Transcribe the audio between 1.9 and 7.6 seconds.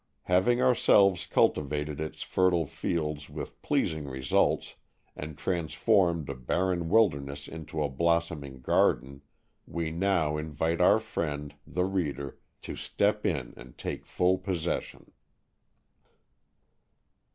its fertile fields with pleasing results, and transformed a barren wilderness